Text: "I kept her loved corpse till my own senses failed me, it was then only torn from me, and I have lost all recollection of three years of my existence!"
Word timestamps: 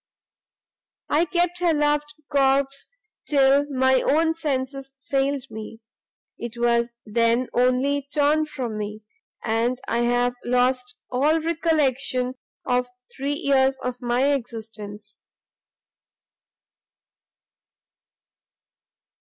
"I 1.09 1.25
kept 1.25 1.59
her 1.59 1.75
loved 1.75 2.15
corpse 2.27 2.87
till 3.27 3.69
my 3.69 4.01
own 4.01 4.33
senses 4.33 4.93
failed 5.03 5.43
me, 5.51 5.79
it 6.39 6.57
was 6.57 6.93
then 7.05 7.49
only 7.53 8.07
torn 8.11 8.47
from 8.47 8.79
me, 8.79 9.03
and 9.43 9.79
I 9.87 9.99
have 9.99 10.33
lost 10.43 10.97
all 11.11 11.39
recollection 11.39 12.33
of 12.65 12.87
three 13.15 13.35
years 13.35 13.77
of 13.83 14.01
my 14.01 14.33
existence!" 14.33 15.21